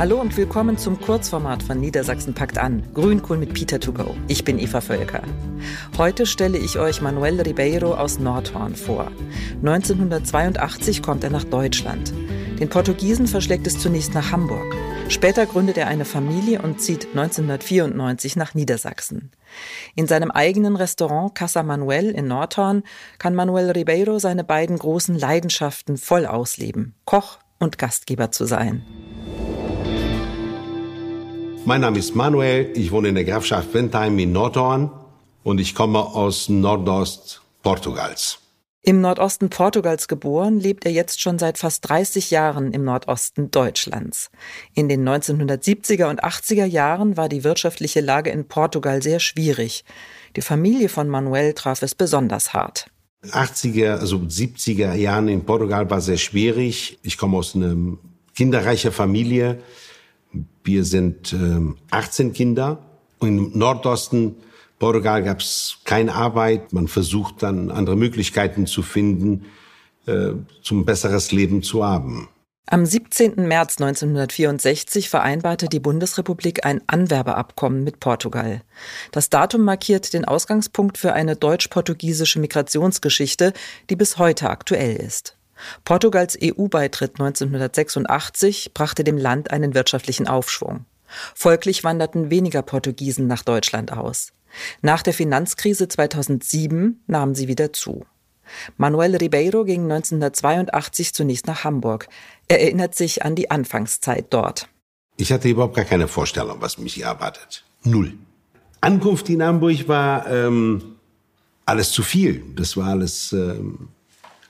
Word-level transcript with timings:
Hallo 0.00 0.18
und 0.18 0.34
willkommen 0.38 0.78
zum 0.78 0.98
Kurzformat 0.98 1.62
von 1.62 1.78
Niedersachsen 1.78 2.32
packt 2.32 2.56
an. 2.56 2.82
Grünkohl 2.94 3.36
mit 3.36 3.52
Peter 3.52 3.78
to 3.78 3.92
go. 3.92 4.16
Ich 4.28 4.44
bin 4.44 4.58
Eva 4.58 4.80
Völker. 4.80 5.22
Heute 5.98 6.24
stelle 6.24 6.56
ich 6.56 6.78
euch 6.78 7.02
Manuel 7.02 7.38
Ribeiro 7.38 7.92
aus 7.92 8.18
Nordhorn 8.18 8.76
vor. 8.76 9.12
1982 9.56 11.02
kommt 11.02 11.22
er 11.22 11.28
nach 11.28 11.44
Deutschland. 11.44 12.14
Den 12.58 12.70
Portugiesen 12.70 13.26
verschlägt 13.26 13.66
es 13.66 13.78
zunächst 13.78 14.14
nach 14.14 14.32
Hamburg. 14.32 14.74
Später 15.10 15.44
gründet 15.44 15.76
er 15.76 15.88
eine 15.88 16.06
Familie 16.06 16.62
und 16.62 16.80
zieht 16.80 17.08
1994 17.08 18.36
nach 18.36 18.54
Niedersachsen. 18.54 19.32
In 19.96 20.06
seinem 20.06 20.30
eigenen 20.30 20.76
Restaurant 20.76 21.34
Casa 21.34 21.62
Manuel 21.62 22.08
in 22.12 22.26
Nordhorn 22.26 22.84
kann 23.18 23.34
Manuel 23.34 23.70
Ribeiro 23.70 24.18
seine 24.18 24.44
beiden 24.44 24.78
großen 24.78 25.18
Leidenschaften 25.18 25.98
voll 25.98 26.24
ausleben. 26.24 26.94
Koch 27.04 27.38
und 27.58 27.76
Gastgeber 27.76 28.32
zu 28.32 28.46
sein. 28.46 28.82
Mein 31.66 31.82
Name 31.82 31.98
ist 31.98 32.14
Manuel, 32.14 32.72
ich 32.74 32.90
wohne 32.90 33.08
in 33.08 33.14
der 33.14 33.24
Grafschaft 33.24 33.72
Bentheim 33.72 34.18
in 34.18 34.32
Nordhorn 34.32 34.90
und 35.42 35.60
ich 35.60 35.74
komme 35.74 35.98
aus 35.98 36.48
Nordost 36.48 37.42
Portugals. 37.62 38.38
Im 38.82 39.02
Nordosten 39.02 39.50
Portugals 39.50 40.08
geboren, 40.08 40.58
lebt 40.58 40.86
er 40.86 40.92
jetzt 40.92 41.20
schon 41.20 41.38
seit 41.38 41.58
fast 41.58 41.86
30 41.88 42.30
Jahren 42.30 42.72
im 42.72 42.84
Nordosten 42.84 43.50
Deutschlands. 43.50 44.30
In 44.74 44.88
den 44.88 45.06
1970er 45.06 46.08
und 46.08 46.24
80er 46.24 46.64
Jahren 46.64 47.18
war 47.18 47.28
die 47.28 47.44
wirtschaftliche 47.44 48.00
Lage 48.00 48.30
in 48.30 48.48
Portugal 48.48 49.02
sehr 49.02 49.20
schwierig. 49.20 49.84
Die 50.36 50.40
Familie 50.40 50.88
von 50.88 51.08
Manuel 51.08 51.52
traf 51.52 51.82
es 51.82 51.94
besonders 51.94 52.54
hart. 52.54 52.86
80er, 53.22 53.98
also 53.98 54.16
70er 54.16 54.94
Jahren 54.94 55.28
in 55.28 55.44
Portugal 55.44 55.90
war 55.90 56.00
sehr 56.00 56.16
schwierig. 56.16 56.98
Ich 57.02 57.18
komme 57.18 57.36
aus 57.36 57.54
einer 57.54 57.76
kinderreichen 58.34 58.92
Familie. 58.92 59.58
Wir 60.64 60.84
sind 60.84 61.32
ähm, 61.32 61.76
18 61.90 62.32
Kinder. 62.32 62.78
Im 63.20 63.50
Nordosten 63.56 64.36
Portugal 64.78 65.22
gab 65.22 65.40
es 65.40 65.78
keine 65.84 66.14
Arbeit. 66.14 66.72
Man 66.72 66.88
versucht 66.88 67.42
dann 67.42 67.70
andere 67.70 67.96
Möglichkeiten 67.96 68.66
zu 68.66 68.82
finden, 68.82 69.46
äh, 70.06 70.32
zum 70.62 70.84
besseres 70.84 71.32
Leben 71.32 71.62
zu 71.62 71.84
haben. 71.84 72.28
Am 72.72 72.86
17. 72.86 73.48
März 73.48 73.78
1964 73.80 75.08
vereinbarte 75.08 75.68
die 75.68 75.80
Bundesrepublik 75.80 76.64
ein 76.64 76.80
Anwerbeabkommen 76.86 77.82
mit 77.82 77.98
Portugal. 77.98 78.62
Das 79.10 79.28
Datum 79.28 79.62
markiert 79.62 80.12
den 80.12 80.24
Ausgangspunkt 80.24 80.96
für 80.96 81.12
eine 81.12 81.34
deutsch-portugiesische 81.34 82.38
Migrationsgeschichte, 82.38 83.54
die 83.90 83.96
bis 83.96 84.18
heute 84.18 84.50
aktuell 84.50 84.94
ist. 84.94 85.36
Portugals 85.84 86.38
EU-Beitritt 86.42 87.20
1986 87.20 88.72
brachte 88.74 89.04
dem 89.04 89.18
Land 89.18 89.50
einen 89.50 89.74
wirtschaftlichen 89.74 90.28
Aufschwung. 90.28 90.86
Folglich 91.34 91.84
wanderten 91.84 92.30
weniger 92.30 92.62
Portugiesen 92.62 93.26
nach 93.26 93.42
Deutschland 93.42 93.92
aus. 93.92 94.32
Nach 94.82 95.02
der 95.02 95.14
Finanzkrise 95.14 95.88
2007 95.88 97.02
nahmen 97.06 97.34
sie 97.34 97.48
wieder 97.48 97.72
zu. 97.72 98.04
Manuel 98.76 99.16
Ribeiro 99.16 99.64
ging 99.64 99.82
1982 99.82 101.14
zunächst 101.14 101.46
nach 101.46 101.64
Hamburg. 101.64 102.08
Er 102.48 102.60
erinnert 102.60 102.94
sich 102.94 103.24
an 103.24 103.36
die 103.36 103.50
Anfangszeit 103.50 104.26
dort. 104.30 104.68
Ich 105.16 105.32
hatte 105.32 105.48
überhaupt 105.48 105.76
gar 105.76 105.84
keine 105.84 106.08
Vorstellung, 106.08 106.60
was 106.60 106.78
mich 106.78 106.94
hier 106.94 107.06
erwartet. 107.06 107.64
Null. 107.84 108.14
Ankunft 108.80 109.28
in 109.28 109.42
Hamburg 109.42 109.86
war 109.86 110.26
ähm, 110.28 110.96
alles 111.66 111.92
zu 111.92 112.02
viel. 112.02 112.42
Das 112.56 112.76
war 112.76 112.88
alles 112.88 113.32
ähm, 113.32 113.88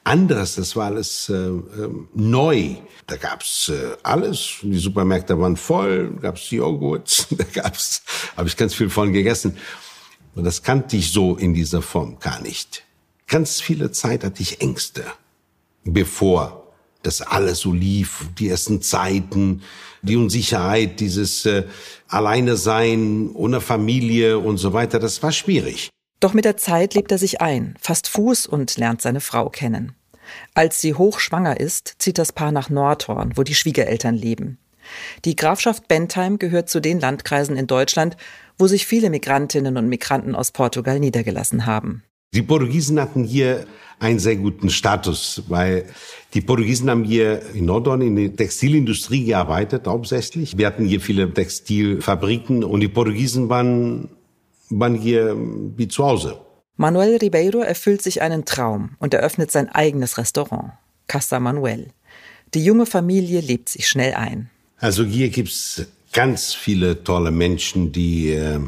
anderes, 0.05 0.57
das 0.57 0.77
war 0.77 0.87
alles 0.87 1.29
äh, 1.29 1.35
äh, 1.35 1.61
neu. 2.15 2.77
Da 3.07 3.17
gab's 3.17 3.69
äh, 3.69 3.97
alles, 4.03 4.57
die 4.63 4.79
Supermärkte 4.79 5.39
waren 5.39 5.57
voll, 5.57 6.13
da 6.15 6.21
gab's 6.21 6.51
Joghurt, 6.51 7.27
da 7.39 7.45
gab's, 7.45 8.03
habe 8.37 8.49
ich 8.49 8.57
ganz 8.57 8.75
viel 8.75 8.91
von 8.91 9.13
gegessen. 9.13 9.57
Und 10.35 10.45
das 10.45 10.63
kannte 10.63 10.97
ich 10.97 11.13
so 11.13 11.37
in 11.37 11.55
dieser 11.55 11.83
Form 11.83 12.19
gar 12.19 12.41
nicht. 12.41 12.85
Ganz 13.27 13.61
viele 13.61 13.91
Zeit 13.93 14.25
hatte 14.25 14.43
ich 14.43 14.61
Ängste, 14.61 15.05
bevor 15.85 16.73
das 17.03 17.23
alles 17.23 17.61
so 17.61 17.73
lief, 17.73 18.27
die 18.39 18.49
ersten 18.49 18.83
Zeiten, 18.83 19.63
die 20.03 20.17
Unsicherheit, 20.17 21.01
dieses 21.01 21.47
äh, 21.47 21.65
Alleine 22.09 22.57
sein, 22.57 23.31
ohne 23.35 23.61
Familie 23.61 24.39
und 24.39 24.59
so 24.59 24.73
weiter, 24.73 24.99
das 24.99 25.23
war 25.23 25.33
schwierig. 25.33 25.91
Doch 26.21 26.35
mit 26.35 26.45
der 26.45 26.57
Zeit 26.59 26.95
lebt 26.95 27.11
er 27.13 27.19
sich 27.19 27.41
ein, 27.41 27.77
fasst 27.81 28.09
Fuß 28.09 28.47
und 28.47 28.77
lernt 28.77 29.01
seine 29.01 29.21
Frau 29.21 29.49
kennen. 29.49 29.95
Als 30.55 30.81
sie 30.81 30.95
hochschwanger 30.95 31.59
ist, 31.61 31.97
zieht 31.99 32.19
das 32.19 32.33
Paar 32.33 32.53
nach 32.53 32.71
Nordhorn, 32.71 33.33
wo 33.37 33.43
die 33.43 33.55
Schwiegereltern 33.55 34.15
leben. 34.15 34.59
Die 35.25 35.37
Grafschaft 35.37 35.89
Bentheim 35.89 36.39
gehört 36.39 36.69
zu 36.69 36.81
den 36.81 37.01
Landkreisen 37.01 37.57
in 37.57 37.67
Deutschland, 37.67 38.17
wo 38.59 38.67
sich 38.67 38.87
viele 38.87 39.11
Migrantinnen 39.11 39.77
und 39.77 39.89
Migranten 39.89 40.35
aus 40.35 40.51
Portugal 40.51 41.01
niedergelassen 41.01 41.67
haben. 41.67 42.03
Die 42.33 42.43
Portugiesen 42.43 43.01
hatten 43.01 43.25
hier 43.25 43.67
einen 43.99 44.19
sehr 44.19 44.37
guten 44.37 44.71
Status, 44.71 45.43
weil 45.49 45.87
die 46.33 46.41
Portugiesen 46.41 46.89
haben 46.89 47.05
hier 47.05 47.43
in 47.55 47.65
Nordhorn 47.67 48.03
in 48.03 48.17
der 48.17 48.37
Textilindustrie 48.37 49.25
gearbeitet, 49.25 49.87
hauptsächlich. 49.87 50.57
Wir 50.57 50.69
hatten 50.69 50.87
hier 50.87 51.01
viele 51.01 51.33
Textilfabriken 51.33 52.63
und 52.65 52.81
die 52.81 52.89
Portugiesen 52.89 53.49
waren, 53.49 54.09
waren 54.71 54.95
hier 54.95 55.37
wie 55.77 55.89
zu 55.89 56.05
Hause. 56.05 56.39
Manuel 56.81 57.19
Ribeiro 57.19 57.59
erfüllt 57.59 58.01
sich 58.01 58.23
einen 58.23 58.47
Traum 58.47 58.97
und 59.01 59.13
eröffnet 59.13 59.51
sein 59.51 59.69
eigenes 59.69 60.17
Restaurant, 60.17 60.73
Casa 61.09 61.39
Manuel. 61.39 61.89
Die 62.55 62.65
junge 62.65 62.87
Familie 62.87 63.43
lebt 63.43 63.69
sich 63.69 63.87
schnell 63.87 64.15
ein. 64.15 64.49
Also 64.79 65.05
hier 65.05 65.29
gibt's 65.29 65.85
ganz 66.15 66.55
viele 66.55 67.05
tolle 67.05 67.33
Menschen, 67.33 67.93
die, 67.93 68.31
äh, 68.31 68.61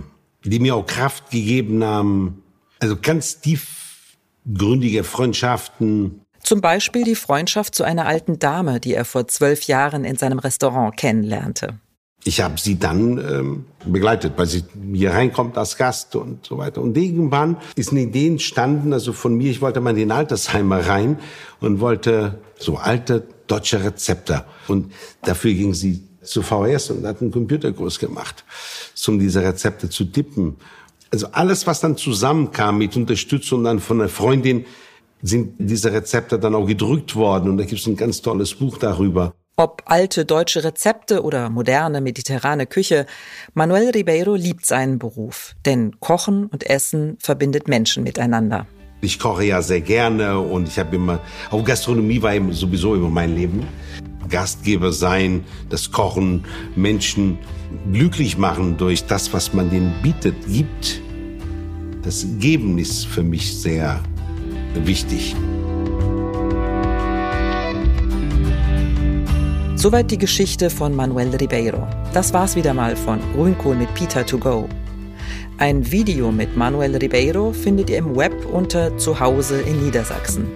die 0.45 0.59
mir 0.59 0.77
auch 0.77 0.84
Kraft 0.84 1.31
gegeben 1.31 1.83
haben. 1.83 2.43
Also 2.81 2.99
ganz 3.00 3.41
tiefgründige 3.41 5.05
Freundschaften. 5.05 6.21
Zum 6.43 6.61
Beispiel 6.61 7.05
die 7.05 7.15
Freundschaft 7.15 7.75
zu 7.75 7.83
einer 7.83 8.05
alten 8.05 8.39
Dame, 8.39 8.79
die 8.79 8.93
er 8.93 9.06
vor 9.06 9.27
zwölf 9.27 9.62
Jahren 9.62 10.05
in 10.05 10.17
seinem 10.17 10.39
Restaurant 10.39 10.99
kennenlernte 10.99 11.79
ich 12.25 12.41
habe 12.41 12.59
sie 12.59 12.78
dann 12.78 13.19
ähm, 13.19 13.65
begleitet, 13.84 14.34
weil 14.37 14.47
sie 14.47 14.65
hier 14.94 15.12
reinkommt 15.12 15.59
als 15.59 15.77
Gast 15.77 16.15
und 16.15 16.47
so 16.47 16.56
weiter. 16.56 16.81
Und 16.81 16.97
irgendwann 16.97 17.56
ist 17.75 17.91
eine 17.91 18.03
Idee 18.03 18.28
entstanden, 18.28 18.93
also 18.93 19.12
von 19.12 19.34
mir, 19.34 19.50
ich 19.50 19.60
wollte 19.60 19.81
mal 19.81 19.91
in 19.91 19.97
den 19.97 20.12
Altersheimer 20.12 20.87
rein 20.87 21.19
und 21.61 21.81
wollte 21.81 22.38
so 22.59 22.77
alte 22.77 23.27
deutsche 23.49 23.82
Rezepte. 23.82 24.44
Und 24.69 24.93
dafür 25.22 25.53
ging 25.53 25.75
sie 25.75 26.05
zu 26.22 26.43
VHS 26.43 26.91
und 26.91 27.05
hat 27.05 27.21
einen 27.21 27.32
Computerkurs 27.32 27.99
gemacht, 27.99 28.44
um 29.09 29.19
diese 29.19 29.43
Rezepte 29.43 29.91
zu 29.91 30.05
tippen. 30.05 30.56
Also 31.11 31.27
alles, 31.32 31.66
was 31.66 31.81
dann 31.81 31.97
zusammenkam 31.97 32.78
mit 32.78 32.97
Unterstützung 32.97 33.65
dann 33.65 33.81
von 33.81 34.00
einer 34.00 34.09
Freundin, 34.09 34.65
sind 35.22 35.55
diese 35.59 35.93
Rezepte 35.93 36.38
dann 36.38 36.55
auch 36.55 36.66
gedrückt 36.66 37.16
worden. 37.16 37.50
Und 37.50 37.59
da 37.59 37.65
gibt 37.65 37.81
es 37.81 37.87
ein 37.87 37.97
ganz 37.97 38.22
tolles 38.22 38.55
Buch 38.55 38.78
darüber. 38.78 39.34
Ob 39.57 39.83
alte 39.85 40.25
deutsche 40.25 40.65
Rezepte 40.65 41.23
oder 41.23 41.51
moderne 41.51 42.01
mediterrane 42.01 42.67
Küche, 42.67 43.05
Manuel 43.53 43.91
Ribeiro 43.91 44.35
liebt 44.35 44.65
seinen 44.65 44.99
Beruf, 44.99 45.55
denn 45.67 46.01
Kochen 46.01 46.47
und 46.47 46.69
Essen 46.71 47.19
verbindet 47.21 47.69
Menschen 47.69 48.03
miteinander. 48.03 48.67
Ich 49.03 49.19
koche 49.19 49.45
ja 49.45 49.61
sehr 49.61 49.83
gerne 49.83 50.39
und 50.39 50.69
ich 50.69 50.79
habe 50.79 50.97
immer, 50.97 51.21
auch 51.51 51.62
Gastronomie 51.62 52.23
war 52.23 52.33
sowieso 52.53 52.95
immer 52.95 53.11
mein 53.11 53.37
Leben. 53.37 53.67
Gastgeber 54.31 54.91
sein, 54.91 55.45
das 55.69 55.93
Kochen, 55.93 56.47
Menschen 56.75 57.39
glücklich 57.93 58.39
machen 58.39 58.79
durch 58.79 59.05
das, 59.05 59.35
was 59.35 59.53
man 59.53 59.69
denen 59.69 59.93
bietet, 60.03 60.37
gibt. 60.49 61.03
Das 62.03 62.27
Geben 62.39 62.79
ist 62.79 63.07
für 63.07 63.23
mich 63.23 63.61
sehr 63.61 64.03
wichtig. 64.75 65.37
Soweit 69.82 70.11
die 70.12 70.19
Geschichte 70.19 70.70
von 70.70 70.94
Manuel 70.94 71.34
Ribeiro. 71.34 71.88
Das 72.14 72.32
war's 72.32 72.55
wieder 72.55 72.73
mal 72.73 72.94
von 72.94 73.19
Grünkohl 73.34 73.75
mit 73.75 73.93
Peter 73.94 74.25
to 74.25 74.38
go. 74.38 74.69
Ein 75.58 75.90
Video 75.90 76.31
mit 76.31 76.56
Manuel 76.56 76.94
Ribeiro 76.94 77.52
findet 77.52 77.90
ihr 77.90 77.99
im 77.99 78.14
Web 78.14 78.46
unter 78.46 78.96
Zuhause 78.96 79.61
in 79.61 79.84
Niedersachsen. 79.84 80.46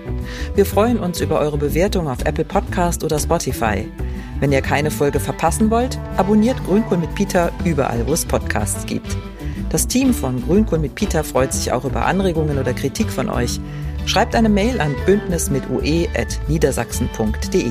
Wir 0.54 0.64
freuen 0.64 1.00
uns 1.00 1.20
über 1.20 1.40
eure 1.40 1.58
Bewertung 1.58 2.06
auf 2.06 2.24
Apple 2.24 2.44
Podcast 2.44 3.02
oder 3.02 3.18
Spotify. 3.18 3.88
Wenn 4.38 4.52
ihr 4.52 4.62
keine 4.62 4.92
Folge 4.92 5.18
verpassen 5.18 5.72
wollt, 5.72 5.98
abonniert 6.18 6.64
Grünkohl 6.64 6.98
mit 6.98 7.12
Peter 7.16 7.50
überall, 7.64 8.06
wo 8.06 8.12
es 8.12 8.24
Podcasts 8.24 8.86
gibt. 8.86 9.16
Das 9.70 9.88
Team 9.88 10.14
von 10.14 10.40
Grünkohl 10.40 10.78
mit 10.78 10.94
Peter 10.94 11.24
freut 11.24 11.52
sich 11.52 11.72
auch 11.72 11.84
über 11.84 12.06
Anregungen 12.06 12.58
oder 12.58 12.74
Kritik 12.74 13.10
von 13.10 13.28
euch. 13.28 13.58
Schreibt 14.04 14.36
eine 14.36 14.50
Mail 14.50 14.80
an 14.80 14.94
bündnismitue.niedersachsen.de. 15.04 17.70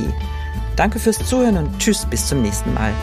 Danke 0.75 0.99
fürs 0.99 1.17
Zuhören 1.17 1.57
und 1.57 1.79
tschüss 1.79 2.05
bis 2.05 2.27
zum 2.27 2.41
nächsten 2.41 2.73
Mal. 2.73 2.93